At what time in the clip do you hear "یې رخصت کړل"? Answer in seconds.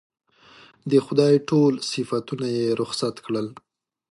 2.57-3.47